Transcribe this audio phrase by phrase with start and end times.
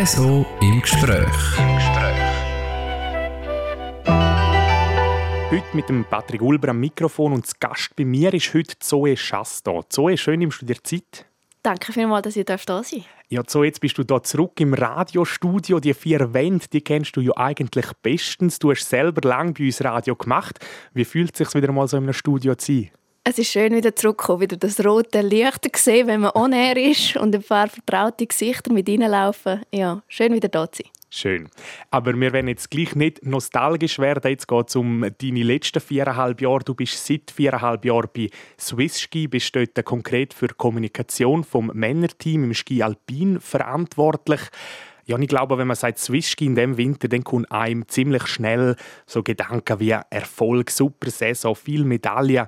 [0.00, 1.58] Espresso im Gespräch.
[1.58, 2.16] Im Gespräch.
[5.50, 9.14] Heute mit dem Patrick Ulber am Mikrofon und das Gast bei mir ist heute Zoe
[9.14, 9.84] Schasto.
[9.90, 11.26] Zoe, schön nimmst du dir Zeit.
[11.62, 13.04] Danke vielmals, dass ich da sein darf.
[13.28, 15.80] Ja, so jetzt bist du da zurück im Radiostudio.
[15.80, 18.58] Die vier Wände, die kennst du ja eigentlich bestens.
[18.58, 20.64] Du hast selber lange bei uns Radio gemacht.
[20.94, 22.90] Wie fühlt es sich wieder mal so in einem Studio zu sein?
[23.22, 26.78] Es ist schön, wieder zurückzukommen, wieder das rote Licht zu sehen, wenn man on air
[26.78, 29.60] ist und ein paar vertraute Gesichter mit reinlaufen.
[29.70, 30.92] Ja, schön wieder da zu sein.
[31.10, 31.50] Schön.
[31.90, 34.30] Aber wir werden jetzt gleich nicht nostalgisch werden.
[34.30, 36.64] Jetzt geht es um deine letzten viereinhalb Jahre.
[36.64, 42.44] Du bist seit viereinhalb Jahren bei Swiss Ski, bist dort konkret für Kommunikation vom Männerteam
[42.44, 44.40] im Ski Alpin verantwortlich.
[45.04, 48.26] Ja, ich glaube, wenn man sagt Swiss Ski in dem Winter, dann kommt einem ziemlich
[48.28, 52.46] schnell so Gedanken wie Erfolg, super Saison, viel Medaillen.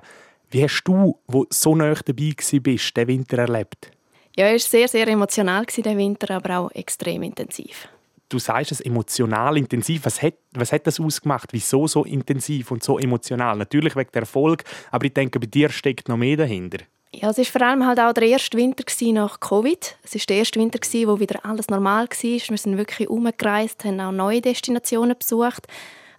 [0.53, 3.91] Wie hast du, wo so nah dabei bist, den Winter erlebt?
[4.35, 7.87] Ja, es war sehr, sehr emotional, der Winter, aber auch extrem intensiv
[8.33, 10.05] du sagst es emotional intensiv.
[10.05, 11.53] Was hat, was hat das ausgemacht?
[11.53, 13.55] Wieso so intensiv und so emotional?
[13.57, 16.79] Natürlich wegen der Erfolg, aber ich denke, bei dir steckt noch mehr dahinter.
[17.13, 19.97] Ja, es war vor allem halt auch der erste Winter nach Covid.
[20.01, 22.49] Es war der erste Winter, wo wieder alles normal war.
[22.49, 25.67] Wir sind wirklich umgereist, haben auch neue Destinationen besucht,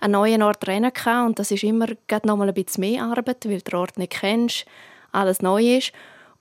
[0.04, 0.92] einen neuen Ort rennen
[1.26, 1.86] und das ist immer
[2.24, 4.66] noch mal ein bisschen mehr Arbeit, weil du den Ort nicht kennst,
[5.12, 5.92] alles neu ist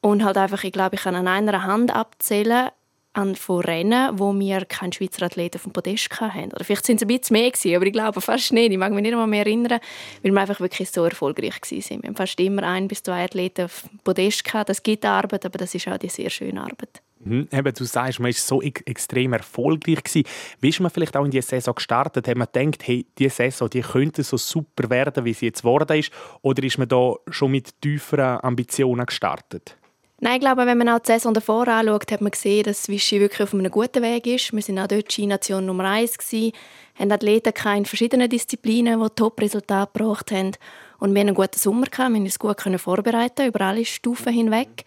[0.02, 2.70] und halt einfach, ich glaube, ich kann an einer Hand abzählen,
[3.14, 6.52] an von Rennen, wo wir keinen Schweizer Athleten auf dem Podest hatten.
[6.52, 8.72] Oder vielleicht sind es ein bisschen mehr gewesen, aber ich glaube fast nicht.
[8.72, 9.80] Ich mag mich nicht mehr erinnern,
[10.24, 12.02] weil wir einfach wirklich so erfolgreich waren.
[12.02, 14.70] Wir haben fast immer ein bis zwei Athleten auf dem Podest gehabt.
[14.70, 17.03] Das gibt Arbeit, aber das ist auch die sehr schöne Arbeit.
[17.26, 17.48] Mhm.
[17.76, 20.04] Du sagst, man war so extrem erfolgreich.
[20.04, 20.28] Gewesen.
[20.60, 22.28] Wie ist man vielleicht auch in diese Saison gestartet?
[22.28, 25.98] Hat man gedacht, hey, diese Saison die könnte so super werden, wie sie jetzt geworden
[25.98, 26.12] ist?
[26.42, 29.78] Oder ist man da schon mit tieferen Ambitionen gestartet?
[30.20, 33.20] Nein, ich glaube, wenn man auch die Saison davor anschaut, hat man gesehen, dass Vichy
[33.20, 34.54] wirklich auf einem guten Weg ist.
[34.54, 36.54] Wir sind auch dort Ski-Nation Nummer 1 gewesen,
[36.98, 40.52] haben Athleten in verschiedenen Disziplinen, die Top-Resultate gebracht haben.
[41.00, 44.86] Und wir hatten einen guten Sommer, wir konnten uns gut vorbereiten, über alle Stufen hinweg.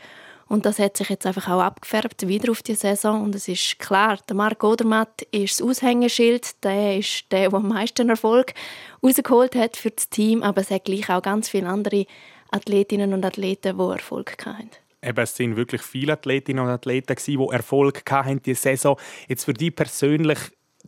[0.49, 3.23] Und das hat sich jetzt einfach auch abgefärbt, wieder auf die Saison.
[3.23, 6.63] Und es ist klar, der Marc Odermatt ist das Aushängeschild.
[6.65, 8.55] Der ist der, der am meisten Erfolg
[9.03, 10.43] rausgeholt hat für das Team.
[10.43, 12.07] Aber es hat gleich auch ganz viele andere
[12.51, 14.71] Athletinnen und Athleten, die Erfolg hatten
[15.07, 18.99] eben, es sind wirklich viele Athletinnen und Athleten, die Erfolg hatten diese Saison.
[19.29, 20.39] Jetzt für dich persönlich,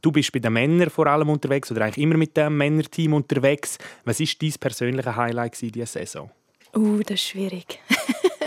[0.02, 3.78] du bist bei den Männern vor allem unterwegs oder eigentlich immer mit dem Männerteam unterwegs.
[4.04, 6.30] Was ist dein persönliches Highlight diese Saison?
[6.74, 7.80] Uh, das ist schwierig.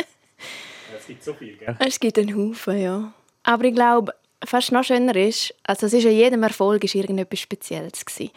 [1.11, 1.75] es gibt so viel, gell?
[1.87, 3.13] Es gibt einen Haufen, ja.
[3.43, 4.13] Aber ich glaube,
[4.43, 8.31] fast noch schöner ist, also es ist an jedem Erfolg ist irgendetwas Spezielles gewesen.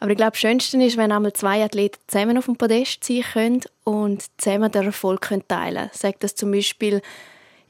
[0.00, 3.22] Aber ich glaube, das Schönste ist, wenn einmal zwei Athleten zusammen auf dem Podest sein
[3.32, 5.90] können und zusammen den Erfolg teilen können.
[5.92, 7.00] Sagt das zum Beispiel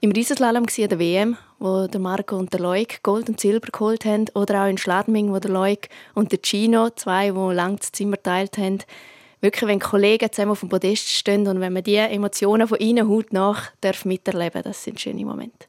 [0.00, 4.04] im Riesenslalom an der WM, wo der Marco und der Loic Gold und Silber geholt
[4.04, 7.92] haben, oder auch in Schladming, wo der Loic und der Gino, zwei, die lang das
[7.92, 8.80] Zimmer teilt haben.
[9.44, 13.06] Wirklich, wenn Kollegen zusammen auf dem Podest stehen und wenn man die Emotionen von ihnen
[13.06, 15.66] haut nach darf miterleben, das sind schöne Momente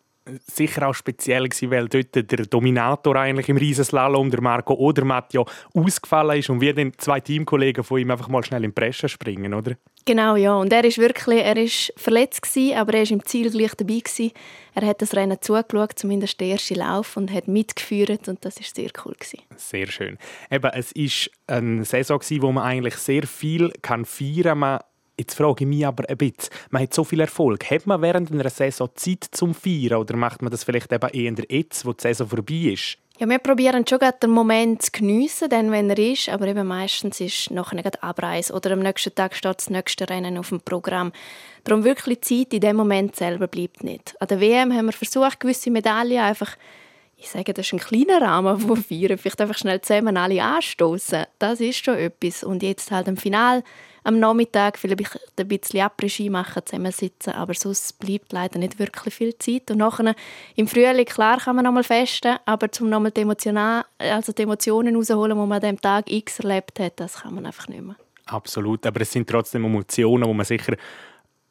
[0.48, 5.44] sicher auch speziell gewesen, weil dort der Dominator eigentlich im Riesenslalom, der Marco Odermatt, ja
[5.74, 9.08] ausgefallen ist und wir dann zwei Teamkollegen von ihm einfach mal schnell in die Presse
[9.08, 9.76] springen, oder?
[10.06, 10.56] Genau, ja.
[10.56, 14.00] Und er ist wirklich, er ist verletzt gewesen, aber er ist im Ziel gleich dabei
[14.00, 14.32] gewesen.
[14.76, 18.76] Er hat das Rennen zugeschaut, zumindest den ersten Lauf und hat mitgeführt und das ist
[18.76, 19.40] sehr cool gewesen.
[19.56, 20.18] Sehr schön.
[20.52, 24.80] Eben, es ist eine Saison gewesen, wo man eigentlich sehr viel kann feiern kann.
[25.18, 27.70] Jetzt frage ich mich aber ein bisschen, man hat so viel Erfolg.
[27.72, 31.46] Hat man während einer Saison Zeit zum Feiern oder macht man das vielleicht eben eher
[31.50, 32.98] jetzt, wo die Saison vorbei ist?
[33.18, 37.22] Ja, wir probieren schon den Moment zu geniessen, dann, wenn er ist, aber eben meistens
[37.22, 41.14] ist nachher gerade Abreise oder am nächsten Tag steht das nächste Rennen auf dem Programm.
[41.64, 44.20] Darum wirklich Zeit in dem Moment selber bleibt nicht.
[44.20, 46.58] An der WM haben wir versucht, gewisse Medaillen einfach
[47.18, 49.18] ich sage, das ist ein kleiner Rahmen von Feiern.
[49.18, 51.26] Vielleicht einfach schnell zusammen alle anstoßen.
[51.40, 52.44] Das ist schon etwas.
[52.44, 53.64] Und jetzt halt im Final
[54.04, 59.36] am Nachmittag vielleicht ein bisschen Après-Ski machen, zusammensitzen, aber sonst bleibt leider nicht wirklich viel
[59.40, 59.72] Zeit.
[59.72, 60.14] Und nachher
[60.56, 63.26] im Frühling, klar kann man noch mal festen, aber zum nochmal die,
[63.98, 67.48] also die Emotionen rausholen, die man an dem Tag X erlebt hat, das kann man
[67.48, 67.96] einfach nicht mehr.
[68.28, 70.76] Absolut, aber es sind trotzdem Emotionen, wo man sicher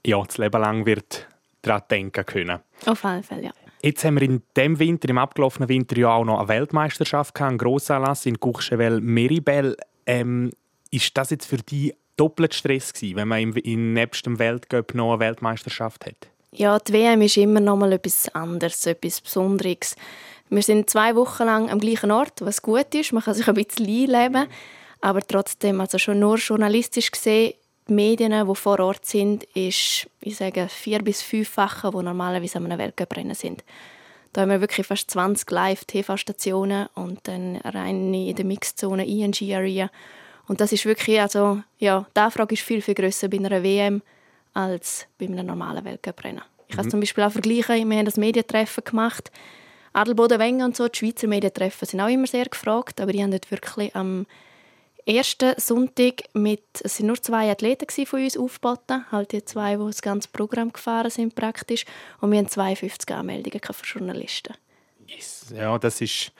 [0.06, 1.26] ja, das Leben lang wird
[1.62, 2.60] daran denken können.
[2.87, 3.52] Auf alle Fälle, ja.
[3.84, 7.50] Jetzt haben wir in dem Winter, im abgelaufenen Winter, ja auch noch eine Weltmeisterschaft gehabt,
[7.50, 9.76] einen Grossanlass in Courchevel-Meribel.
[10.06, 10.52] Ähm,
[10.90, 14.94] ist das jetzt für dich doppelt Stress gewesen, wenn man im, im nebst dem Weltcup
[14.94, 16.16] noch eine Weltmeisterschaft hat?
[16.52, 19.96] Ja, die WM ist immer noch mal etwas anderes, etwas Besonderes.
[20.48, 23.12] Wir sind zwei Wochen lang am gleichen Ort, was gut ist.
[23.12, 24.46] Man kann sich ein bisschen einleben.
[25.02, 27.52] Aber trotzdem, also schon nur journalistisch gesehen,
[27.88, 32.66] die Medien, die vor Ort sind, ist, ich sage, vier bis fünffache, die normalerweise an
[32.66, 33.64] einem Weltcuprennen sind.
[34.32, 39.90] Da haben wir wirklich fast 20 Live-TV-Stationen und dann rein in der Mixzone ING-Area.
[40.48, 44.02] Und das ist wirklich, also, ja, die Anfrage ist viel, viel grösser bei einer WM
[44.52, 46.42] als bei einem normalen Weltcuprennen.
[46.66, 46.81] Ich mhm.
[46.81, 49.31] kann zum Beispiel auch vergleichen, wir haben das Medientreffen gemacht.
[49.92, 53.31] Adelboden, Wenger und so, die Schweizer Medientreffen sind auch immer sehr gefragt, aber die haben
[53.31, 54.26] dort wirklich am
[55.06, 59.86] ersten Sonntag mit, es sind nur zwei Athleten von uns aufgeboten, halt die zwei, die
[59.86, 61.84] das ganze Programm gefahren sind praktisch,
[62.20, 64.54] und wir haben 52 Anmeldungen für Journalisten.
[65.06, 65.52] Yes.
[65.54, 66.32] Ja, das ist,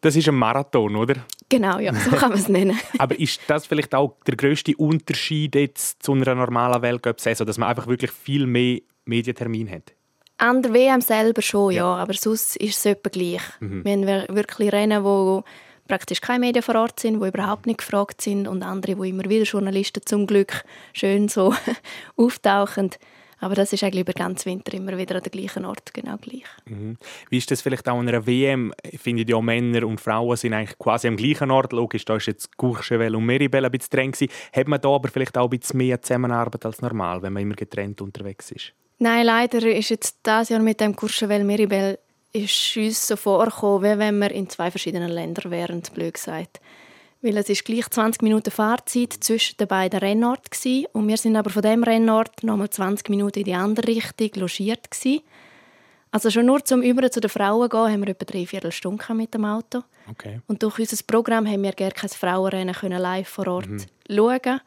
[0.00, 1.14] das ist ein Marathon, oder?
[1.48, 2.78] Genau, ja, so kann man es nennen.
[2.98, 7.68] Aber ist das vielleicht auch der größte Unterschied jetzt zu einer normalen Weltcup-Saison, dass man
[7.68, 9.92] einfach wirklich viel mehr Medientermin hat?
[10.38, 13.42] An der WM selber schon, ja, ja aber sonst ist es etwa gleich.
[13.60, 13.84] Mhm.
[13.84, 15.44] Wir haben wirklich Rennen, wo
[15.88, 19.24] praktisch keine Medien vor Ort sind, die überhaupt nicht gefragt sind und andere, wo immer
[19.24, 21.54] wieder Journalisten zum Glück schön so
[22.16, 22.90] auftauchen.
[23.42, 26.44] Aber das ist eigentlich über ganz Winter immer wieder an der gleichen Ort genau gleich.
[26.64, 26.96] Mhm.
[27.28, 28.72] Wie ist das vielleicht auch in einer WM?
[28.88, 31.72] Ich finde ja Männer und Frauen sind eigentlich quasi am gleichen Ort.
[31.72, 34.32] Logisch, da ist jetzt Courchevel und Meribel ein bisschen streng gewesen.
[34.52, 37.56] Hat man da aber vielleicht auch ein bisschen mehr Zusammenarbeit als normal, wenn man immer
[37.56, 38.74] getrennt unterwegs ist?
[39.00, 41.98] Nein, leider ist jetzt das Jahr mit dem Courchevel Meribel
[42.32, 46.60] ist uns so vorgekommen, wie wenn wir in zwei verschiedenen Ländern wären, blöd gesagt.
[47.20, 51.36] Weil es ist gleich 20 Minuten Fahrzeit zwischen den beiden Rennorten gewesen, und wir sind
[51.36, 55.20] aber von dem Rennort nochmal 20 Minuten in die andere Richtung logiert gewesen.
[56.10, 59.32] Also schon nur zum Über zu den Frauen gehen, haben wir etwa drei Viertelstunden mit
[59.32, 59.82] dem Auto.
[60.10, 60.40] Okay.
[60.46, 63.86] Und durch unser Programm haben wir gerne kein Frauenrennen können live vor Ort mhm.
[64.10, 64.60] schauen.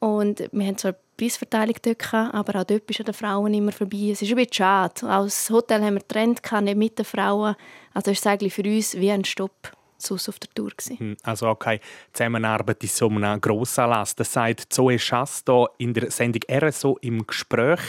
[0.00, 4.10] Und wir haben zwar Preisverteilung dort aber auch dort bist den Frauen immer vorbei.
[4.12, 5.06] Es ist ein bisschen schade.
[5.08, 7.56] Als Hotel haben wir getrennt, nicht mit den Frauen.
[7.92, 10.70] Also ist es eigentlich für uns wie ein Stopp sonst auf der Tour.
[10.70, 10.98] Gewesen.
[10.98, 11.80] Hm, also keine
[12.12, 14.14] Zusammenarbeit in so einem Grossanlass.
[14.14, 15.42] Das sagt Zoe Schass
[15.78, 17.80] in der Sendung RSO im Gespräch.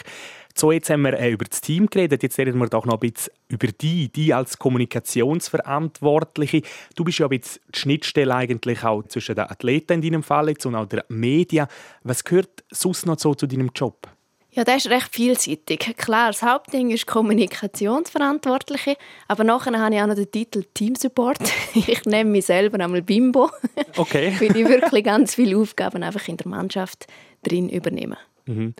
[0.55, 2.23] So, jetzt haben wir äh, über das Team geredet.
[2.23, 6.63] Jetzt reden wir doch noch ein bisschen über dich, die als Kommunikationsverantwortliche.
[6.95, 10.49] Du bist ja ein bisschen die Schnittstelle eigentlich auch zwischen den Athleten in deinem Fall
[10.49, 11.67] jetzt und auch den Medien.
[12.03, 14.07] Was gehört sonst noch so zu deinem Job?
[14.51, 15.95] Ja, das ist recht vielseitig.
[15.95, 18.97] Klar, das Hauptding ist Kommunikationsverantwortliche,
[19.27, 21.39] aber nachher habe ich auch noch den Titel Team Support.
[21.75, 23.51] Ich nenne mich selber einmal Bimbo.
[23.95, 24.33] Okay.
[24.39, 27.05] Weil ich wirklich ganz viele Aufgaben einfach in der Mannschaft
[27.43, 28.17] drin übernehme.
[28.47, 28.73] Mhm.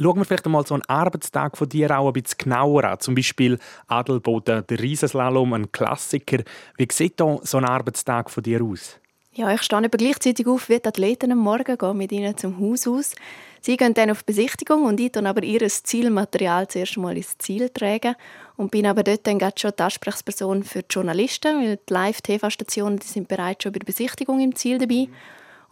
[0.00, 2.98] Schauen wir vielleicht einmal so einen Arbeitstag von dir auch ein bisschen genauer an.
[2.98, 6.42] Zum Beispiel Adelboden, der Riesenslalom, ein Klassiker.
[6.76, 8.98] Wie sieht da so ein Arbeitstag von dir aus?
[9.36, 12.60] Ja, ich stehe aber gleichzeitig auf wie die Athleten am Morgen, gehe mit ihnen zum
[12.60, 13.14] Haus aus.
[13.60, 17.68] Sie gehen dann auf Besichtigung und ich dann aber ihr Zielmaterial zuerst mal ins Ziel
[17.70, 18.14] tragen
[18.56, 23.26] und bin aber dort dann schon die Ansprechperson für die Journalisten, weil die Live-TV-Stationen sind
[23.26, 25.08] bereits schon bei der Besichtigung im Ziel dabei.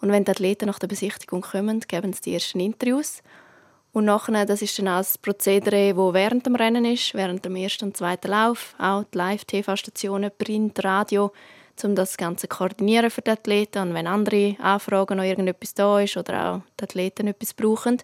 [0.00, 3.22] Und wenn die Athleten nach der Besichtigung kommen, geben sie die ersten Interviews.
[3.92, 7.56] Und nachher, das ist dann auch das Prozedere, das während dem Rennen ist, während dem
[7.56, 11.30] ersten und zweiten Lauf, auch die Live-TV-Stationen, Print, Radio,
[11.84, 16.16] um das Ganze koordinieren für die Athleten und wenn andere Anfragen noch irgendetwas da ist
[16.16, 17.98] oder auch die Athleten etwas brauchen.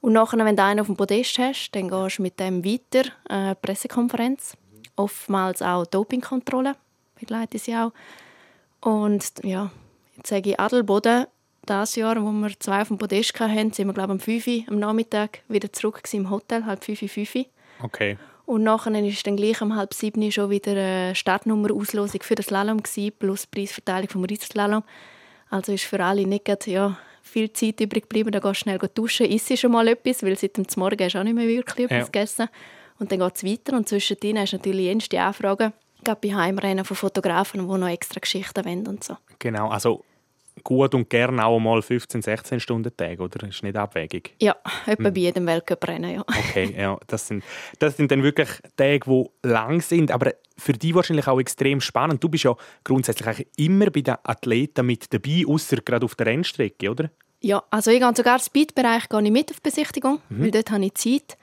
[0.00, 3.10] Und nachher, wenn du einen auf dem Podest hast, dann gehst du mit dem weiter,
[3.28, 4.56] äh, Pressekonferenz,
[4.96, 6.74] oftmals auch Dopingkontrolle,
[7.18, 7.92] begleite sie auch.
[8.80, 9.70] Und ja,
[10.16, 11.26] jetzt sage ich Adelboden,
[11.66, 14.46] das Jahr, wo wir zwei auf dem Podest hatten, sind wir glaube ich, um 5
[14.46, 17.44] Uhr am Nachmittag wieder zurück im Hotel, halb 5 Uhr, 5 Uhr.
[17.82, 18.16] Okay.
[18.44, 22.82] Und nachher ist dann gleich um halb sieben schon wieder eine Startnummer-Auslosung für das Slalom
[22.82, 24.82] gewesen, plus Preisverteilung vom Riesenslalom.
[25.50, 28.32] Also ist für alle nicht gerade, ja, viel Zeit übrig geblieben.
[28.32, 31.18] Da gehst du schnell duschen, isst schon mal etwas, weil seit dem Morgen hast du
[31.18, 32.04] auch nicht mehr wirklich etwas ja.
[32.04, 32.48] gegessen.
[32.98, 35.72] Und dann geht es weiter und zwischendrin hast du natürlich jenste Anfragen,
[36.04, 39.16] gerade bei Heimrennen von Fotografen, die noch extra Geschichten wollen und so.
[39.38, 40.04] Genau, also
[40.62, 43.38] gut und gerne auch mal 15, 16 Stunden Tag, oder?
[43.38, 44.34] Das ist nicht abwegig.
[44.40, 45.14] Ja, etwa hm.
[45.14, 46.20] bei jedem Weltcuprennen, ja.
[46.20, 47.44] Okay, ja, das sind,
[47.78, 52.22] das sind dann wirklich Tage, die lang sind, aber für dich wahrscheinlich auch extrem spannend.
[52.22, 52.54] Du bist ja
[52.84, 57.10] grundsätzlich immer bei den Athleten mit dabei, außer gerade auf der Rennstrecke, oder?
[57.40, 60.44] Ja, also ich gehe sogar im Speed-Bereich mit auf Besichtigung, mhm.
[60.44, 61.36] weil dort habe ich Zeit.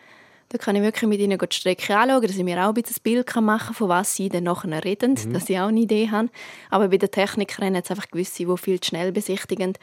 [0.52, 2.98] Da kann ich wirklich mit ihnen die Strecke anschauen, dass ich mir auch ein bisschen
[3.04, 5.34] Bild machen kann, von was sie dann nachher reden, mhm.
[5.34, 6.30] dass ich auch eine Idee habe.
[6.72, 9.74] Aber bei den Technikern hat es einfach gewisse, die viel zu schnell besichtigen,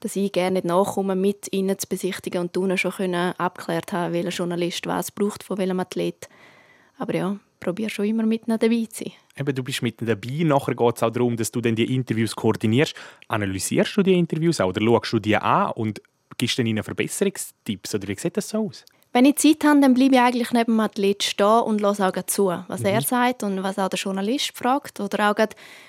[0.00, 4.12] dass ich gerne nicht nachkomme, mit ihnen zu besichtigen und ihnen schon können abklärt haben,
[4.12, 6.28] welcher Journalist was braucht von welchem Athlet.
[6.98, 9.12] Aber ja, probiere schon immer mit dabei zu sein.
[9.38, 10.42] Eben, du bist mit dabei.
[10.42, 12.94] Nachher geht es auch darum, dass du dann die Interviews koordinierst.
[13.28, 16.02] Analysierst du die Interviews auch oder schaust du die an und
[16.36, 17.94] gibst dann ihnen Verbesserungstipps?
[17.94, 18.84] Oder wie sieht das so aus?
[19.16, 22.26] Wenn ich Zeit habe, dann bleibe ich eigentlich neben dem Athlet stehen und höre auch
[22.26, 22.86] zu, was mhm.
[22.86, 25.00] er sagt und was auch der Journalist fragt.
[25.00, 25.34] Oder auch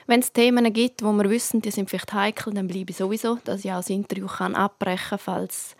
[0.05, 3.37] wenn es Themen gibt, wo wir wissen, die sind vielleicht heikel, dann bleibe ich sowieso,
[3.43, 5.75] dass ich auch das Interview kann abbrechen kann, falls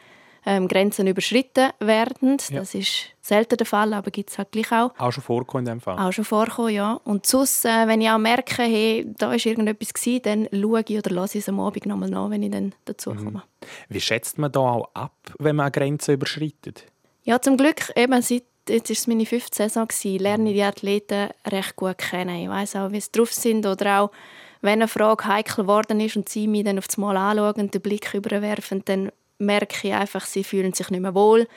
[0.46, 2.36] ähm, Grenzen überschritten werden.
[2.50, 2.60] Ja.
[2.60, 4.92] Das ist selten der Fall, aber gibt es halt gleich auch.
[4.98, 5.98] Auch schon vorgekommen in dem Fall?
[6.00, 7.00] Auch schon vorgekommen, ja.
[7.06, 10.98] Und sonst, äh, wenn ich auch merke, hey, da ist irgendetwas gewesen, dann schaue ich
[10.98, 13.18] oder lasse ich es am Abend nochmal nach, wenn ich dann dazu mhm.
[13.24, 13.44] komme.
[13.62, 13.68] Mhm.
[13.88, 16.84] Wie schätzt man da auch ab, wenn man eine Grenze überschreitet?
[17.28, 20.64] Ja, zum Glück, eben seit jetzt ist es meine fünfte Saison gewesen, lerne ich die
[20.64, 22.44] Athleten recht gut kennen.
[22.44, 24.12] Ich weiß auch, wie sie drauf sind oder auch,
[24.62, 27.74] wenn eine Frage heikel geworden ist und sie mich dann auf das Mal anschauen und
[27.74, 31.48] den Blick überwerfen, dann merke ich einfach, sie fühlen sich nicht mehr wohl.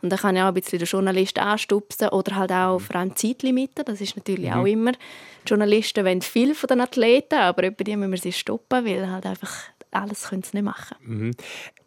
[0.00, 3.16] Und dann kann ich auch ein bisschen den Journalist anstupsen oder halt auch vor allem
[3.16, 3.84] Zeitlimiten.
[3.84, 4.56] Das ist natürlich mhm.
[4.56, 4.92] auch immer.
[4.92, 9.10] Die Journalisten wollen viel von den Athleten, aber bei denen müssen wir sie stoppen, weil
[9.10, 9.52] halt einfach
[9.90, 10.96] alles können sie nicht machen.
[11.02, 11.30] Mhm.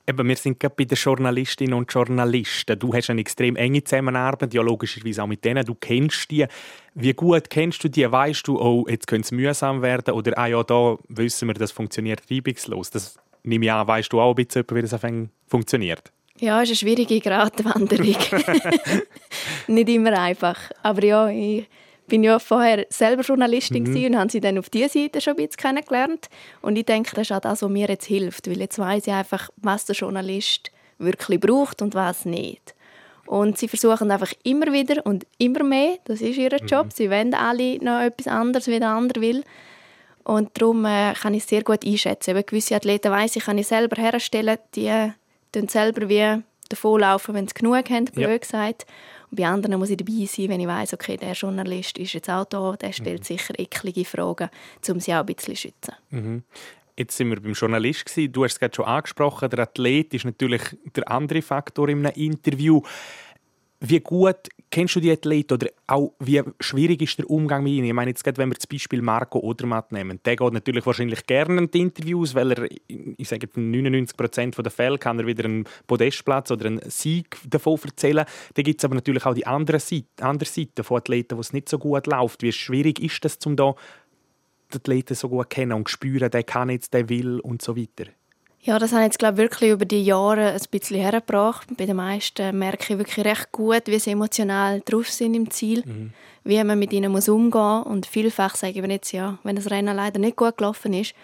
[0.08, 2.80] Eben, wir sind gerade bei den Journalistinnen und Journalisten.
[2.80, 5.64] Du hast eine extrem enge Zusammenarbeit, ja logischerweise auch mit denen.
[5.64, 6.48] Du kennst die.
[6.96, 8.12] Wie gut kennst du die?
[8.12, 10.16] Weißt du, oh, jetzt könnte es mühsam werden?
[10.16, 12.90] Oder, ah ja, da wissen wir, das funktioniert reibungslos.
[12.90, 14.96] Das nehme ich an, weißt du auch ein bisschen, wie das
[15.48, 16.12] funktioniert?
[16.40, 18.16] Ja, es ist eine schwierige Gratwanderung.
[19.68, 20.72] Nicht immer einfach.
[20.82, 21.68] Aber ja, ich
[22.10, 24.06] bin ja vorher selber Journalistin mhm.
[24.06, 26.30] und habe sie dann auf dieser Seite schon ein bisschen kennengelernt.
[26.62, 29.14] Und ich denke, das ist auch das, was mir jetzt hilft, weil jetzt weiß ich
[29.14, 32.76] einfach, was der Journalist wirklich braucht und was nicht.
[33.26, 36.92] Und sie versuchen einfach immer wieder und immer mehr, das ist ihr Job, mhm.
[36.92, 39.44] sie wollen alle noch etwas anderes, wie der andere will.
[40.24, 42.32] Und darum äh, kann ich es sehr gut einschätzen.
[42.32, 45.12] Eben gewisse Athleten weiss ich, kann ich selber herstellen, die äh,
[45.68, 48.38] selber wie davonlaufen, wenn sie genug haben, blöd ja.
[48.38, 48.86] gesagt.
[49.32, 52.30] Und bei anderen muss ich dabei sein, wenn ich weiß, okay, der Journalist ist jetzt
[52.30, 53.26] auch da, der stellt mhm.
[53.26, 54.50] sicher eklige Fragen,
[54.88, 55.94] um sie auch ein bisschen zu schützen.
[56.10, 56.44] Mhm.
[56.98, 59.50] Jetzt sind wir beim Journalist Du hast es gerade schon angesprochen.
[59.50, 60.62] Der Athlet ist natürlich
[60.96, 62.82] der andere Faktor in einem Interview.
[63.80, 67.88] Wie gut kennst du die Athleten oder auch wie schwierig ist der Umgang mit ihnen?
[67.88, 70.20] Ich meine jetzt gerade, wenn wir das Beispiel Marco Odermatt nehmen.
[70.26, 74.16] Der geht natürlich wahrscheinlich gerne in die Interviews, weil er, ich sage in 99
[74.62, 78.26] der Fälle kann er wieder einen Podestplatz oder einen Sieg davon erzählen.
[78.54, 81.54] Da gibt es aber natürlich auch die andere Seite, andere Seite von Athleten, wo es
[81.54, 82.42] nicht so gut läuft.
[82.44, 83.76] Wie schwierig ist das, um da
[84.72, 88.12] die Athleten so gut kennen und spüren, der kann jetzt, der will und so weiter?
[88.62, 91.68] Ja, das habe ich jetzt, glaube wirklich über die Jahre ein bisschen hergebracht.
[91.78, 95.84] Bei den meisten merke ich wirklich recht gut, wie sie emotional drauf sind im Ziel,
[95.86, 96.14] mhm.
[96.44, 97.86] wie man mit ihnen muss umgehen muss.
[97.86, 101.16] Und vielfach sage ich mir jetzt, ja, wenn das Rennen leider nicht gut gelaufen ist,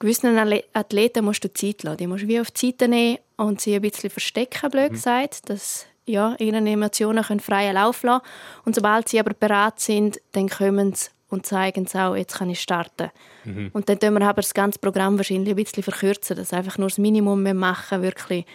[0.00, 0.36] gewissen
[0.72, 1.98] Athleten musst du Zeit lassen.
[1.98, 4.94] Die musst du wie auf die Seite nehmen und sie ein bisschen verstecken, blöd mhm.
[4.94, 8.22] gesagt, dass ja, ihre Emotionen können freien Lauf lassen
[8.64, 12.50] Und sobald sie aber bereit sind, dann kommen sie und zeigen es auch, jetzt kann
[12.50, 13.10] ich starten.
[13.44, 13.70] Mhm.
[13.72, 16.88] Und dann können wir aber das ganze Programm wahrscheinlich ein bisschen verkürzen, dass einfach nur
[16.88, 18.46] das Minimum mehr machen, wirklich,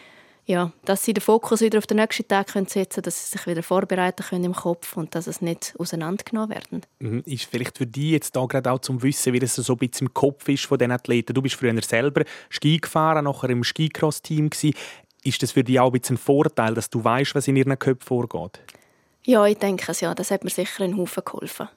[0.45, 3.37] ja, dass sie den Fokus wieder auf den nächsten Tag können setzen können, dass sie
[3.37, 6.81] sich wieder vorbereiten können im Kopf und dass es nicht auseinandergenommen werden.
[6.99, 7.23] Mhm.
[7.25, 10.07] Ist vielleicht für dich jetzt da gerade auch zum Wissen, wie das so ein bisschen
[10.07, 11.33] im Kopf ist von den Athleten.
[11.33, 14.49] Du bist früher selber Ski gefahren, nachher im Skicross-Team
[15.23, 17.77] Ist das für dich auch ein bisschen ein Vorteil, dass du weißt, was in ihren
[17.77, 18.59] Köpfen vorgeht?
[19.23, 20.15] Ja, ich denke es ja.
[20.15, 21.69] Das hat mir sicher einen Haufen geholfen.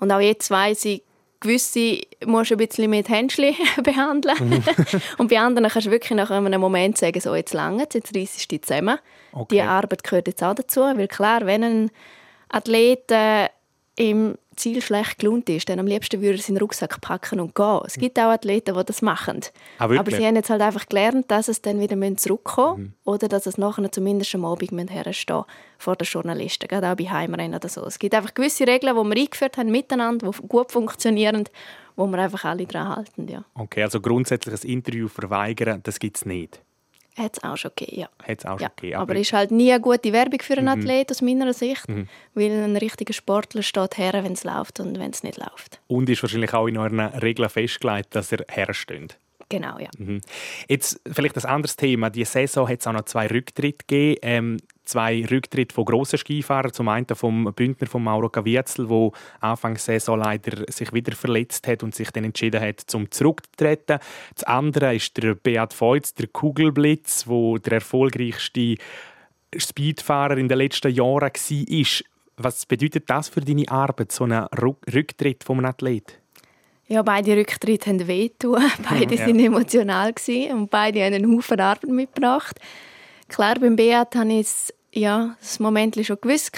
[0.00, 1.02] Und auch jetzt weiss ich,
[1.40, 4.36] gewisse musst du ein bisschen mit Händchen behandeln.
[4.40, 4.64] Mhm.
[5.18, 8.50] und bei anderen kannst du wirklich nach einem Moment sagen, so, jetzt lange, jetzt reissest
[8.50, 8.98] du dich zusammen.
[9.32, 9.56] Okay.
[9.56, 11.90] Die Arbeit gehört jetzt auch dazu, weil klar, wenn ein
[12.48, 13.48] Athlet äh,
[13.96, 17.80] im Ziel schlecht gelohnt ist, dann am liebsten würde er seinen Rucksack packen und gehen.
[17.86, 19.40] Es gibt auch Athleten, die das machen.
[19.78, 22.92] Ah, Aber sie haben jetzt halt einfach gelernt, dass es dann wieder zurückkommen mhm.
[23.04, 25.44] oder dass es nachher zumindest am Abend herstehen
[25.78, 27.84] vor den Journalisten, gerade auch bei Heimrennen oder so.
[27.84, 31.44] Es gibt einfach gewisse Regeln, die wir eingeführt haben miteinander, die gut funktionieren,
[31.96, 33.28] wo wir einfach alle daran halten.
[33.28, 33.44] Ja.
[33.54, 36.62] Okay, also grundsätzlich ein Interview verweigern, das gibt es nicht?
[37.18, 38.08] Hat es auch schon gegeben, ja.
[38.26, 38.68] Hat's auch ja.
[38.68, 38.94] schon gegeben.
[38.96, 40.80] Aber, aber ist halt nie eine gute Werbung für einen mhm.
[40.80, 42.08] Athlet aus meiner Sicht, mhm.
[42.34, 45.80] weil ein richtiger Sportler steht her, wenn es läuft und wenn es nicht läuft.
[45.88, 49.18] Und ist wahrscheinlich auch in euren Regeln festgelegt, dass er hersteht.
[49.48, 49.88] Genau, ja.
[49.96, 50.20] Mhm.
[50.68, 52.10] Jetzt vielleicht ein anderes Thema.
[52.10, 54.18] Die Saison hat es auch noch zwei Rücktritte gegeben.
[54.22, 56.72] Ähm, zwei Rücktritte von grossen Skifahrern.
[56.72, 61.66] Zum einen vom Bündner von Mauro Gavietzel, der Anfang der Saison leider sich wieder verletzt
[61.66, 63.98] hat und sich dann entschieden hat, zum zurückzutreten.
[64.34, 68.76] Das andere ist der Beat Feutz, der Kugelblitz, wo der erfolgreichste
[69.56, 72.04] Speedfahrer in den letzten Jahren war.
[72.40, 76.20] Was bedeutet das für deine Arbeit, so ein Rücktritt von einem Athlet?
[76.88, 78.62] Ja, beide Rücktritte haben wehgetan.
[78.88, 79.26] Beide ja.
[79.26, 80.14] sind emotional
[80.50, 82.58] und beide haben einen Haufen Arbeit mitgebracht.
[83.28, 84.48] Klar, beim Beat habe ich
[84.92, 86.52] ja, das Moment schon gewusst,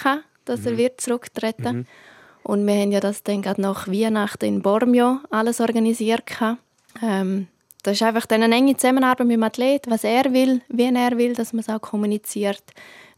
[0.45, 0.79] dass er mhm.
[0.79, 1.87] wird zurücktreten mhm.
[2.43, 6.25] Und wir haben ja das dann gerade nach Weihnachten in Bormio alles organisiert.
[7.03, 7.49] Ähm,
[7.83, 11.17] das ist einfach dann eine enge Zusammenarbeit mit dem Athlet, was er will, wie er
[11.19, 12.63] will, dass man es auch kommuniziert.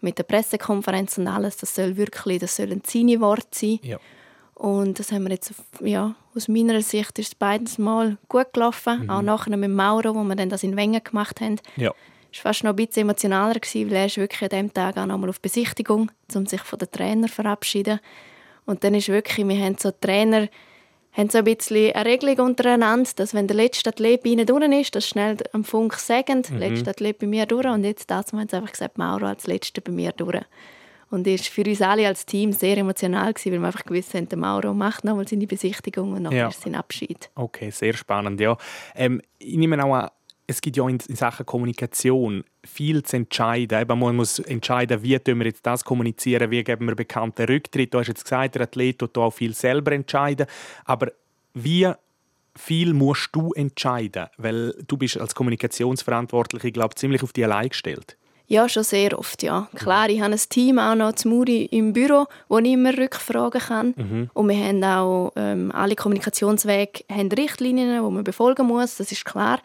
[0.00, 3.78] Mit der Pressekonferenz und alles, das soll wirklich, das sollen seine Worte sein.
[3.83, 3.99] Ja.
[4.54, 9.04] Und das haben wir jetzt, ja, aus meiner Sicht ist es beides Mal gut gelaufen.
[9.04, 9.11] Mhm.
[9.11, 11.59] Auch nachher mit Mauro, wo wir dann das in Wengen gemacht haben.
[11.76, 11.88] Ja.
[11.88, 11.94] war
[12.30, 15.40] fast noch ein bisschen emotionaler, weil er ist wirklich an diesem Tag auch nochmal auf
[15.40, 18.00] Besichtigung, um sich von den Trainer zu verabschieden.
[18.64, 20.49] Und dann ist wirklich, wir haben so Trainer,
[21.12, 24.80] haben so ein bisschen eine Regelung untereinander, dass wenn der letzte Athlet bei ihnen durch
[24.80, 26.59] ist, dass schnell am Funk sagen, mhm.
[26.59, 27.66] letzte Athlet bei mir durch.
[27.66, 30.44] Und jetzt das haben sie einfach gesagt, Mauro als letzter bei mir durch.
[31.12, 34.14] Und das war für uns alle als Team sehr emotional, gewesen, weil wir einfach gewusst
[34.14, 36.50] haben, der Mauro macht nochmal seine Besichtigung und nachher ja.
[36.50, 37.28] sein Abschied.
[37.35, 38.57] Okay, sehr spannend, ja.
[38.95, 40.09] Ähm, ich nehme auch an,
[40.47, 43.78] es gibt ja in Sachen Kommunikation viel zu entscheiden.
[43.78, 47.92] Eben, man muss entscheiden, wie wir jetzt das kommunizieren, wie geben wir bekannten Rücktritt.
[47.92, 50.47] Du hast jetzt gesagt, der Athlet tut auch viel selber entscheiden.
[50.87, 51.12] Aber
[51.52, 51.90] wie
[52.57, 54.28] viel musst du entscheiden?
[54.38, 58.16] Weil du bist als Kommunikationsverantwortliche, glaube ziemlich auf dich allein gestellt.
[58.52, 59.66] Ja, schon sehr oft, ja.
[59.75, 63.62] Klar, ich habe ein Team auch noch zu Muri im Büro, wo ich immer Rückfragen
[63.62, 63.94] kann.
[63.97, 64.30] Mhm.
[64.35, 69.25] Und wir haben auch ähm, alle Kommunikationswege haben Richtlinien, die man befolgen muss, das ist
[69.25, 69.59] klar.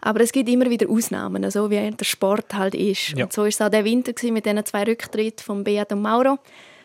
[0.00, 3.10] Aber es gibt immer wieder Ausnahmen, so wie der Sport halt ist.
[3.10, 3.26] Ja.
[3.26, 6.40] Und so war es auch der Winter mit diesen zwei Rücktritten von Beat und Mauro.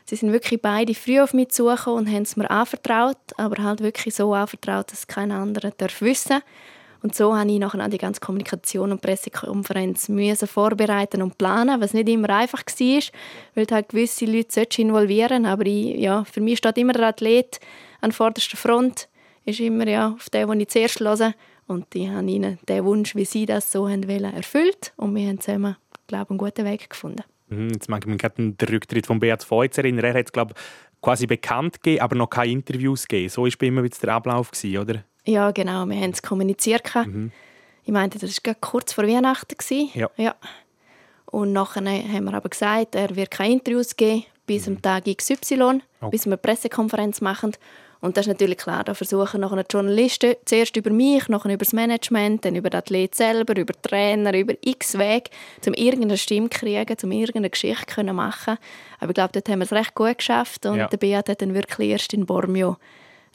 [0.05, 3.81] Sie sind wirklich beide früh auf mich zugekommen und haben es mir anvertraut, aber halt
[3.81, 6.43] wirklich so anvertraut, dass kein anderer darf wissen
[7.03, 11.93] und so habe ich nachher die ganze Kommunikation und Pressekonferenz müssen vorbereiten und planen, was
[11.93, 13.01] nicht immer einfach war,
[13.55, 17.60] weil halt gewisse Leute involvieren aber ich, ja, für mich steht immer der Athlet
[18.01, 19.10] an vorderster Front,
[19.46, 21.34] ist immer ja, auf den, den ich zuerst höre
[21.67, 25.27] und ich habe ihnen den Wunsch, wie sie das so haben wollen, erfüllt und wir
[25.27, 25.77] haben zusammen,
[26.08, 27.24] glaube einen guten Weg gefunden.
[27.50, 30.05] Mhm, jetzt mag ich mich gerade an den Rücktritt von Beat Feutz erinnern.
[30.05, 30.53] Er hat glaube
[31.01, 33.29] quasi bekannt gegeben, aber noch keine Interviews gegeben.
[33.29, 35.03] So war bei ihm der Ablauf, oder?
[35.25, 35.86] Ja, genau.
[35.86, 36.84] Wir haben es kommuniziert.
[36.96, 37.32] Mhm.
[37.84, 39.56] Ich meinte, das war kurz vor Weihnachten.
[39.94, 40.10] Ja.
[40.18, 40.36] ja.
[41.25, 44.75] Und nachher haben wir aber gesagt, er wird keine Interviews geben bis mhm.
[44.75, 46.10] am Tag XY, okay.
[46.12, 47.54] bis wir eine Pressekonferenz machen.
[48.01, 51.63] Und das ist natürlich klar, da versuchen nachher die Journalisten zuerst über mich, nachher über
[51.63, 55.30] das Management, dann über den Athlet selber, über den Trainer, über x Wege,
[55.68, 58.58] um irgendeine Stimme zu kriegen, um irgendeine Geschichte zu machen.
[59.00, 60.88] Aber ich glaube, dort haben wir es recht gut geschafft und ja.
[60.88, 62.78] der Beat hat dann wirklich erst in Bormio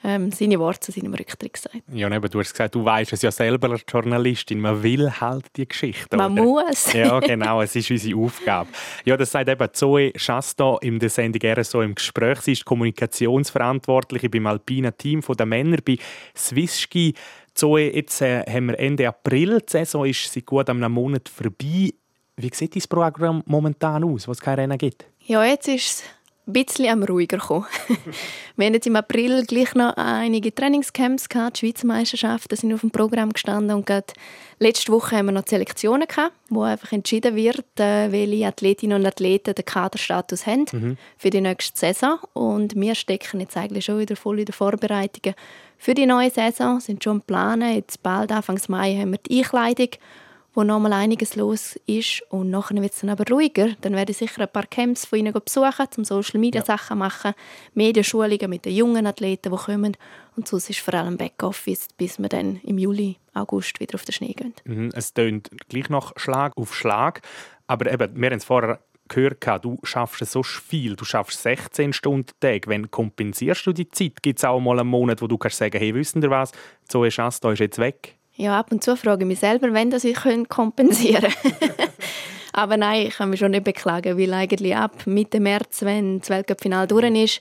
[0.04, 1.82] ähm, seine Worte zu seinem Rücktritt gesagt.
[1.92, 5.46] Ja, eben, du hast gesagt, du weißt es ja selber als Journalistin, man will halt
[5.56, 6.16] die Geschichte.
[6.16, 6.42] Man oder?
[6.42, 6.92] muss.
[6.92, 8.68] ja, genau, es ist unsere Aufgabe.
[9.04, 12.40] Ja, das sagt eben Zoe Schasta in der Sendung RSO im Gespräch.
[12.40, 15.98] Sie ist Kommunikationsverantwortliche beim alpinen Team der Männer bei
[16.36, 17.14] Swissski.
[17.54, 21.92] Zoe, jetzt äh, haben wir Ende April, die Saison ist seit gut einem Monat vorbei.
[22.36, 25.06] Wie sieht dein Programm momentan aus, was es keine Rennen gibt?
[25.24, 26.04] Ja, jetzt ist es
[26.46, 27.66] ein bisschen am ruhiger gekommen.
[28.56, 31.60] wir hatten jetzt im April gleich noch einige Trainingscamps gehabt.
[31.60, 34.12] Die Schweizer Meisterschaften sind auf dem Programm gestanden und gerade
[34.60, 39.00] letzte Woche haben wir noch die Selektionen gehabt, wo einfach entschieden wird, äh, welche Athletinnen
[39.00, 40.96] und Athleten den Kaderstatus haben mhm.
[41.18, 42.18] für die nächste Saison.
[42.32, 45.34] Und wir stecken jetzt eigentlich schon wieder voll in den Vorbereitungen
[45.78, 47.74] für die neue Saison, sind schon planen.
[47.74, 49.90] Jetzt bald Anfang Mai haben wir die Einkleidung
[50.56, 53.76] wo nochmal einiges los ist und nachher wird es dann aber ruhiger.
[53.82, 56.64] Dann werde ich sicher ein paar Camps von ihnen besuchen, zum Social Media ja.
[56.64, 57.34] Sachen machen,
[57.74, 59.96] Medienschulungen mit den jungen Athleten, die kommen
[60.34, 64.12] und sonst ist vor allem Backoffice, bis wir dann im Juli, August wieder auf den
[64.12, 64.54] Schnee gehen.
[64.64, 67.20] Mhm, es tönt gleich noch Schlag auf Schlag,
[67.66, 72.32] aber eben, wir haben es vorher gehört, du schaffst so viel, du schaffst 16 Stunden
[72.40, 72.66] Tag.
[72.66, 74.22] Wenn kompensierst du die Zeit?
[74.22, 76.52] Gibt es auch mal einen Monat, wo du kannst sagen, hey, wissen ihr was,
[76.88, 78.16] Zoe Schasta ist jetzt weg?
[78.36, 80.16] Ja, ab und zu frage ich mich selber, wenn das ich
[80.48, 81.32] kompensieren
[82.52, 86.30] Aber nein, ich kann mich schon nicht beklagen, weil eigentlich ab Mitte März, wenn das
[86.30, 87.40] Weltcup-Final durch ist,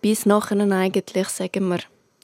[0.00, 1.78] bis nachher eigentlich, sagen wir,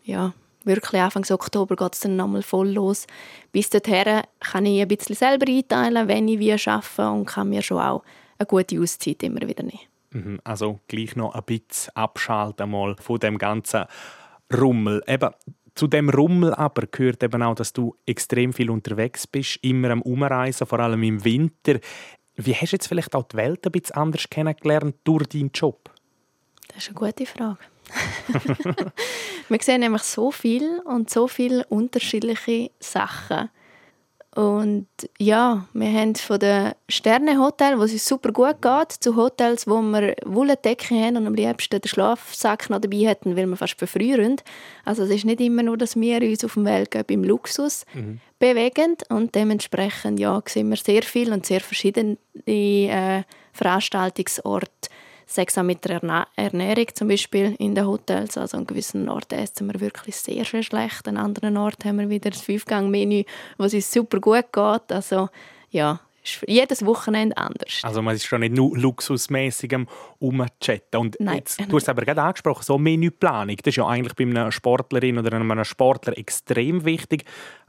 [0.04, 0.32] ja,
[0.64, 3.06] wirklich Anfang Oktober geht es dann nochmal voll los.
[3.52, 7.62] Bis dorthin kann ich ein bisschen selber einteilen, wenn ich wie arbeite und kann mir
[7.62, 8.02] schon auch
[8.38, 9.80] eine gute Auszeit immer wieder nehmen.
[10.10, 13.84] Mhm, also gleich noch ein bisschen abschalten mal von dem ganzen
[14.52, 15.02] Rummel.
[15.06, 15.30] Eben,
[15.74, 20.02] zu dem Rummel aber gehört eben auch, dass du extrem viel unterwegs bist, immer am
[20.02, 21.80] Umreisen, vor allem im Winter.
[22.36, 25.90] Wie hast du jetzt vielleicht auch die Welt ein bisschen anders kennengelernt durch deinen Job?
[26.68, 27.58] Das ist eine gute Frage.
[29.48, 33.50] Wir sehen nämlich so viel und so viele unterschiedliche Sachen.
[34.34, 39.80] Und ja, wir haben von den Sternenhotel, wo es super gut geht, zu Hotels, wo
[39.80, 44.36] wir Wolldecke haben und am liebsten den Schlafsack noch dabei hätten, weil wir fast verfrühen.
[44.84, 48.18] Also es ist nicht immer nur, dass wir uns auf dem Weltcup im Luxus mhm.
[48.40, 52.16] bewegen und dementsprechend ja, sehen wir sehr viel und sehr verschiedene
[52.46, 54.88] äh, Veranstaltungsorte
[55.26, 58.36] Auch mit der Ernährung zum Beispiel in den Hotels.
[58.36, 61.06] Also an gewissen Orten essen wir wirklich sehr, sehr schlecht.
[61.08, 63.24] An anderen Orten haben wir wieder das Fünfgang-Menü,
[63.56, 64.92] was uns super gut geht.
[64.92, 65.28] Also
[65.70, 67.80] ja, ist jedes Wochenende anders.
[67.82, 71.00] Also man ist schon nicht nur luxusmäßig am Umchatten.
[71.00, 74.14] Und Nein, jetzt, du hast es aber gerade angesprochen, so Menüplanung, das ist ja eigentlich
[74.14, 77.24] bei einer Sportlerin oder einem Sportler extrem wichtig.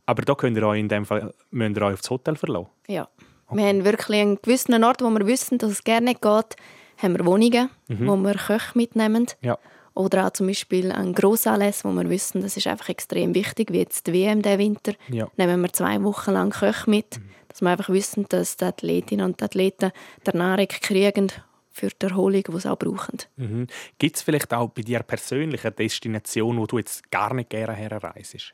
[0.06, 2.70] Aber da könnt ihr euch in dem Fall müsst ihr euch aufs Hotel verlassen.
[2.88, 3.08] Ja,
[3.48, 3.58] Okay.
[3.58, 6.56] Wir haben wirklich einen gewissen Ort, wo wir wissen, dass es gerne nicht geht,
[6.98, 8.08] haben wir Wohnungen, mhm.
[8.08, 9.28] wo wir Köche mitnehmen.
[9.42, 9.58] Ja.
[9.94, 13.80] Oder auch zum Beispiel ein Grossanlass, wo wir wissen, das ist einfach extrem wichtig, wie
[13.80, 14.94] jetzt die WM diesen Winter.
[15.10, 15.30] Ja.
[15.38, 17.30] Nehmen wir zwei Wochen lang Köche mit, mhm.
[17.48, 19.92] dass wir einfach wissen, dass die Athletinnen und Athleten
[20.26, 21.32] der Nahrung kriegen
[21.72, 23.20] für die Erholung, die sie auch brauchen.
[23.38, 23.68] Mhm.
[23.98, 27.74] Gibt es vielleicht auch bei dir persönlich eine Destination, wo du jetzt gar nicht gerne
[27.74, 28.54] herreist?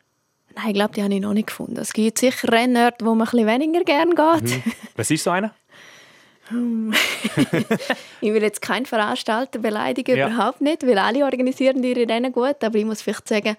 [0.56, 1.78] Nein, ich glaube, die habe ich noch nicht gefunden.
[1.78, 4.66] Es gibt sicher Rennorte, wo man ein bisschen weniger gerne geht.
[4.66, 4.74] Mhm.
[4.96, 5.54] Was ist so einer?
[8.22, 10.28] ich will jetzt keinen Veranstalter beleidigen, ja.
[10.28, 12.64] überhaupt nicht, weil alle organisieren ihre Rennen gut.
[12.64, 13.56] Aber ich muss vielleicht sagen,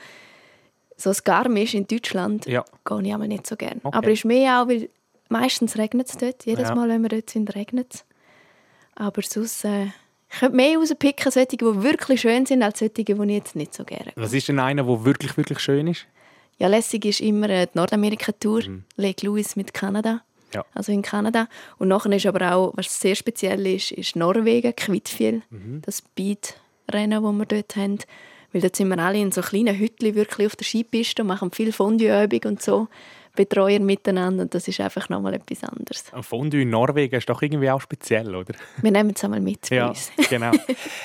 [0.97, 2.65] so ein Garmisch in Deutschland ja.
[2.85, 3.81] gehe ich aber nicht so gerne.
[3.83, 3.97] Okay.
[3.97, 4.89] Aber ist mehr auch, weil
[5.29, 6.45] meistens regnet es dort.
[6.45, 6.75] Jedes ja.
[6.75, 8.05] Mal, wenn wir dort sind, regnet es.
[8.95, 9.65] Aber sonst...
[9.65, 9.87] Äh,
[10.35, 13.75] ich könnte mehr rauspicken, solche, die wirklich schön sind, als solche, die ich jetzt nicht
[13.75, 16.07] so gerne Was ist denn einer, der wirklich, wirklich schön ist?
[16.59, 18.85] Ja, lässig ist immer äh, die Nordamerika-Tour, mhm.
[18.97, 20.23] Lake Louis mit Kanada.
[20.55, 20.65] Ja.
[20.75, 21.49] Also in Kanada.
[21.79, 25.43] Und nachher ist aber auch, was sehr speziell ist, ist Norwegen, Kvitfjell.
[25.51, 25.83] Mhm.
[25.85, 27.99] Das Speed-Rennen, das wir dort haben.
[28.53, 31.51] Weil dort sind wir alle in so kleinen Hütchen wirklich auf der Skipiste und machen
[31.53, 32.89] viel Fondue-Übung und so.
[33.35, 36.13] Betreuer miteinander und das ist einfach nochmal etwas anderes.
[36.13, 38.55] Ein Fondue in Norwegen ist doch irgendwie auch speziell, oder?
[38.83, 40.13] Wir nehmen es einmal mit ja, uns.
[40.29, 40.53] genau.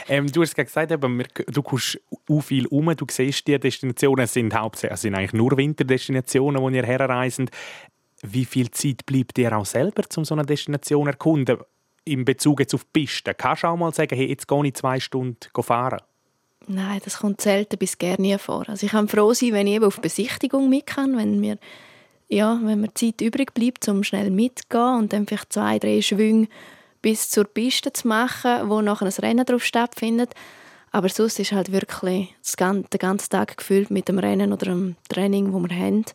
[0.10, 1.97] Ähm, du hast gesagt, eben, du kommst
[2.29, 6.69] auch viel um, du siehst, die Destinationen sind hauptsächlich, also sind eigentlich nur Winterdestinationen, wo
[6.69, 7.43] ihr herreist.
[8.23, 11.58] Wie viel Zeit bleibt dir auch selber, um so eine Destination zu erkunden?
[12.03, 13.34] In Bezug jetzt auf die Piste.
[13.34, 15.99] Kannst du auch mal sagen, hey, jetzt gehe ich zwei Stunden fahren?
[16.67, 18.67] Nein, das kommt selten bis gar nie vor.
[18.67, 21.58] Also ich kann froh sein, wenn ich eben auf Besichtigung mit kann, wenn mir
[22.30, 26.47] ja, wenn mir Zeit übrig bleibt, um schnell mitzugehen und dann vielleicht zwei, drei Schwünge
[27.01, 30.34] bis zur Piste zu machen, wo nachher ein Rennen drauf stattfindet.
[30.91, 35.53] Aber sonst ist halt wirklich der ganze Tag gefüllt mit dem Rennen oder dem Training,
[35.53, 36.06] wo wir haben.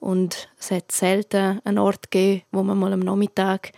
[0.00, 3.72] Und es hat selten einen Ort gegeben, wo man mal am Nachmittag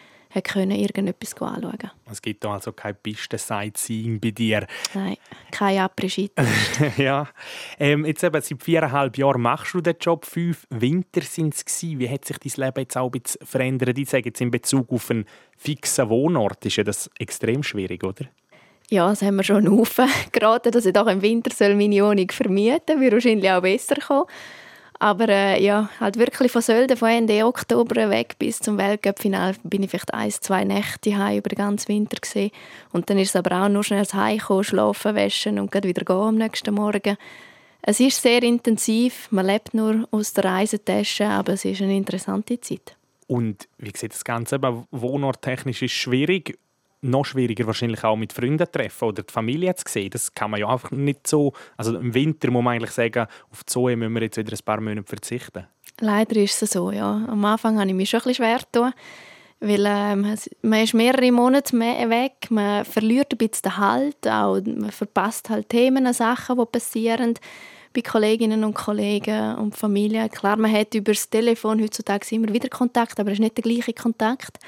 [0.45, 4.67] können irgendetwas anschauen Es gibt also kein Pisten-Sightseeing bei dir?
[4.95, 5.17] Nein,
[5.51, 6.31] kein après
[6.97, 7.29] Ja.
[7.79, 10.25] Ähm, jetzt eben, seit viereinhalb Jahren machst du den Job.
[10.25, 13.99] Fünf Winter sind es Wie hat sich dein Leben jetzt auch ein bisschen verändert?
[13.99, 15.25] Ich sage jetzt in Bezug auf einen
[15.57, 18.27] fixen Wohnort ist ja das extrem schwierig, oder?
[18.89, 19.65] Ja, das haben wir schon
[20.33, 23.01] geraten, dass ich doch im Winter meine Wohnung vermieten soll.
[23.01, 24.27] Würde wahrscheinlich auch besser kommen.
[25.03, 29.83] Aber äh, ja, halt wirklich von Sölden, von Ende Oktober weg bis zum Weltcup-Final bin
[29.83, 32.51] ich vielleicht ein, zwei Nächte heim über den ganzen Winter gesehen.
[32.93, 36.35] Und dann ist es aber auch nur schnell Heimkommen, schlafen, waschen und wieder gehen am
[36.35, 37.17] nächsten Morgen.
[37.81, 42.61] Es ist sehr intensiv, man lebt nur aus der Reisetasche, aber es ist eine interessante
[42.61, 42.95] Zeit.
[43.27, 44.61] Und wie sieht das Ganze?
[44.91, 46.59] Wohnorttechnisch ist schwierig
[47.03, 50.11] noch schwieriger wahrscheinlich auch mit Freunden treffen oder die Familie zu sehen.
[50.11, 51.53] Das kann man ja einfach nicht so.
[51.77, 54.65] Also im Winter muss man eigentlich sagen, auf die Zoe müssen wir jetzt wieder ein
[54.65, 55.67] paar Monate verzichten.
[56.01, 57.25] Leider ist es so, ja.
[57.29, 58.93] Am Anfang habe ich mich schon ein bisschen schwer getan,
[59.61, 64.91] weil ähm, man ist mehrere Monate weg, man verliert ein bisschen den Halt, auch, man
[64.91, 67.35] verpasst halt Themen, Sachen, die passieren
[67.93, 70.29] bei Kolleginnen und Kollegen und Familie.
[70.29, 73.63] Klar, man hat über das Telefon heutzutage immer wieder Kontakt, aber es ist nicht der
[73.63, 74.59] gleiche Kontakt.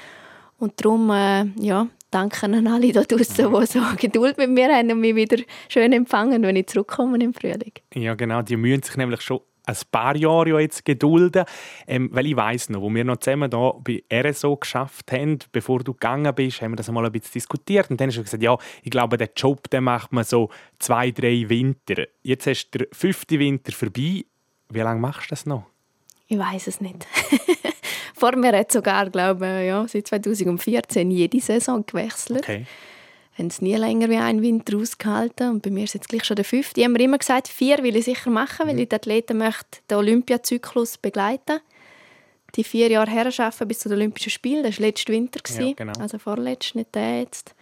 [0.59, 4.91] Und darum, äh, ja, danke an alle da draußen, die so Geduld mit mir haben
[4.91, 5.37] und mich wieder
[5.69, 7.73] schön empfangen, wenn ich zurückkomme im Frühling.
[7.93, 8.41] Ja, genau.
[8.41, 11.45] Die müssen sich nämlich schon ein paar Jahre jetzt gedulden.
[11.87, 15.79] Ähm, weil ich weiss noch, wo wir noch zusammen hier bei RSO geschafft haben, bevor
[15.79, 17.89] du gegangen bist, haben wir das einmal ein bisschen diskutiert.
[17.89, 20.49] Und dann hast du gesagt, ja, ich glaube, den Job den macht man so
[20.79, 22.05] zwei, drei Winter.
[22.21, 24.25] Jetzt hast du den fünften Winter vorbei.
[24.69, 25.65] Wie lange machst du das noch?
[26.27, 27.07] Ich weiß es nicht.
[28.13, 32.39] Vor mir hat sogar, glaube ich, ja, seit 2014 jede Saison gewechselt.
[32.39, 32.65] Okay.
[33.37, 35.49] Haben es nie länger wie einen Winter ausgehalten.
[35.49, 36.79] Und bei mir ist jetzt gleich schon der fünfte.
[36.79, 38.81] Ich habe mir immer gesagt, vier will ich sicher machen, weil mhm.
[38.81, 41.59] ich die Athleten möchte den Olympiazyklus begleiten
[42.55, 44.63] die vier Jahre herarbeiten bis zu den Olympischen Spielen.
[44.63, 45.39] Das war letzten Winter.
[45.59, 45.93] Ja, genau.
[45.99, 47.55] Also vorletzten, nicht der jetzt.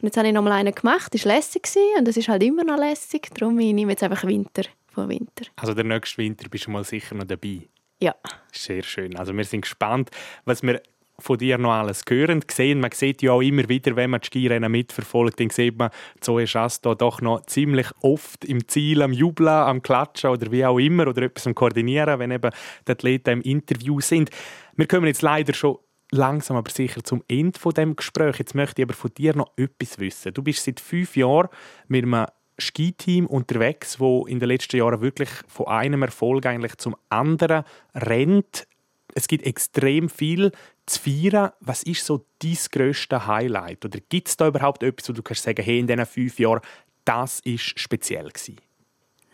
[0.00, 1.12] Und jetzt habe ich noch mal einen gemacht.
[1.12, 1.68] Das war lässig
[1.98, 3.28] und das ist halt immer noch lässig.
[3.34, 5.46] Darum nehme ich jetzt einfach Winter von Winter.
[5.56, 7.68] Also der nächste Winter bist du mal sicher noch dabei?
[8.00, 8.14] Ja.
[8.52, 9.16] Sehr schön.
[9.16, 10.10] Also wir sind gespannt,
[10.44, 10.80] was wir
[11.20, 12.40] von dir noch alles hören.
[12.40, 15.90] Gesehen, man sieht ja auch immer wieder, wenn man die Skirennen mitverfolgt, dann sieht man
[16.20, 20.78] Zoe Chasto doch noch ziemlich oft im Ziel am Jubeln, am Klatschen oder wie auch
[20.78, 22.50] immer oder etwas am Koordinieren, wenn eben
[22.86, 24.30] die Athleten im Interview sind.
[24.76, 25.78] Wir kommen jetzt leider schon
[26.10, 28.38] langsam aber sicher zum Ende von dem Gespräch.
[28.38, 30.32] Jetzt möchte ich aber von dir noch etwas wissen.
[30.32, 31.48] Du bist seit fünf Jahren
[31.88, 32.26] mit einem
[32.58, 38.66] Skiteam unterwegs, wo in den letzten Jahren wirklich von einem Erfolg eigentlich zum anderen rennt.
[39.14, 40.52] Es gibt extrem viel
[40.86, 41.52] zu feiern.
[41.60, 43.84] Was ist so dein grösstes Highlight?
[43.84, 46.60] Oder gibt es da überhaupt etwas, wo du kannst sagen, hey, in diesen fünf Jahren,
[47.04, 48.56] das war speziell gewesen?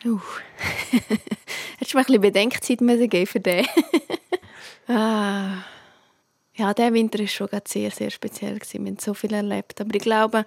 [0.04, 0.20] Uh.
[1.78, 3.66] Hättest du mir ein bisschen Bedenkzeit für den?
[4.88, 5.64] ah.
[6.56, 8.60] Ja, der Winter war schon sehr, sehr speziell.
[8.60, 9.80] Wir haben so viel erlebt.
[9.80, 10.44] Aber ich glaube,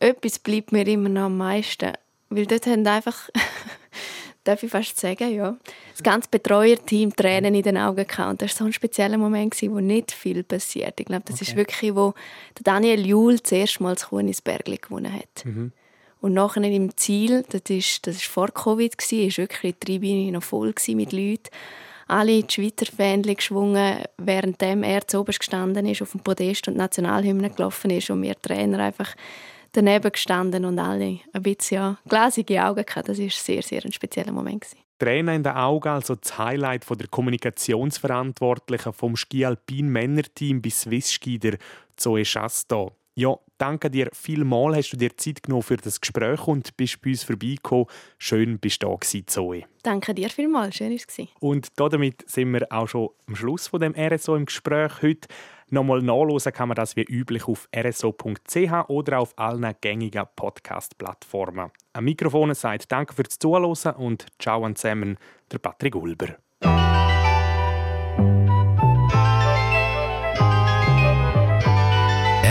[0.00, 1.92] etwas bleibt mir immer noch am meisten.
[2.30, 3.28] Weil dort haben einfach,
[4.44, 5.56] darf ich fast sagen, ja,
[5.92, 8.30] das ganze Betreuerteam Tränen in den Augen gehabt.
[8.30, 10.98] Und das war so ein spezieller Moment, wo nicht viel passiert.
[10.98, 11.50] Ich glaube, das okay.
[11.50, 12.14] ist wirklich, wo
[12.62, 15.44] Daniel Juhl das erste Mal das Kuhn ins Bergli gewonnen hat.
[15.44, 15.72] Mhm.
[16.20, 20.42] Und nachher im Ziel, das war das ist vor Covid, war wirklich die Tribüne noch
[20.42, 21.50] voll mit Leuten.
[22.08, 26.76] Alle die Schweizer Fans geschwungen, während er zu oberst gestanden ist, auf dem Podest und
[26.76, 29.14] Nationalhymne gelaufen ist und wir Trainer einfach
[29.72, 33.08] daneben gestanden und alle ein bisschen ja, glasige Augen gehabt.
[33.08, 34.66] Das war sehr, sehr ein spezieller Moment.
[34.98, 40.82] Tränen in den Augen, also das Highlight von der Kommunikationsverantwortlichen vom Ski Alpin Männerteam bis
[40.82, 41.56] Swiss Ski, der
[41.96, 42.92] Zoe Chasto.
[43.14, 47.10] Ja, danke dir vielmals, hast du dir Zeit genommen für das Gespräch und bist bei
[47.10, 47.86] uns vorbeigekommen.
[48.18, 49.64] Schön bist du da gewesen, Zoe.
[49.82, 51.28] Danke dir vielmals, schön war es.
[51.40, 55.28] Und damit sind wir auch schon am Schluss von dem RSO im Gespräch heute.
[55.70, 61.70] Nochmal nachlesen kann man das wie üblich auf rso.ch oder auf allen gängigen Podcast-Plattformen.
[61.92, 65.16] Am Mikrofon sagt Danke fürs Zuhören und Ciao an zusammen,
[65.52, 66.36] der Patrick Ulber.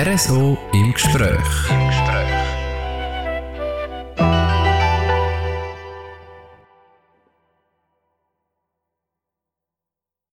[0.02, 1.70] RSO Im Gespräch.
[1.70, 2.40] Im Gespräch.